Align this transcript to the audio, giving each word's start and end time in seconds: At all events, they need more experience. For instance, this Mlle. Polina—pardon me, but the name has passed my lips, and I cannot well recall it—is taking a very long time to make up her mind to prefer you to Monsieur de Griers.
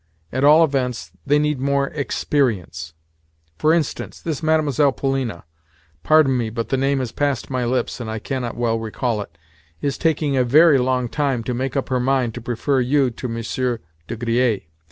At 0.31 0.43
all 0.43 0.63
events, 0.63 1.11
they 1.27 1.37
need 1.37 1.59
more 1.59 1.89
experience. 1.89 2.95
For 3.59 3.71
instance, 3.71 4.19
this 4.19 4.41
Mlle. 4.41 4.91
Polina—pardon 4.93 6.35
me, 6.35 6.49
but 6.49 6.69
the 6.69 6.75
name 6.77 6.97
has 6.97 7.11
passed 7.11 7.51
my 7.51 7.65
lips, 7.65 7.99
and 7.99 8.09
I 8.09 8.17
cannot 8.17 8.57
well 8.57 8.79
recall 8.79 9.21
it—is 9.21 9.99
taking 9.99 10.35
a 10.35 10.43
very 10.43 10.79
long 10.79 11.07
time 11.07 11.43
to 11.43 11.53
make 11.53 11.77
up 11.77 11.89
her 11.89 11.99
mind 11.99 12.33
to 12.33 12.41
prefer 12.41 12.79
you 12.79 13.11
to 13.11 13.27
Monsieur 13.27 13.79
de 14.07 14.17
Griers. 14.17 14.63